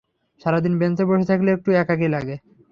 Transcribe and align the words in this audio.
সারাদিন 0.41 0.73
বেঞ্চে 0.79 1.03
বসে 1.05 1.25
থাকলে 1.25 1.49
একটু 1.53 1.69
একাকী 1.73 2.07
লাগে। 2.07 2.35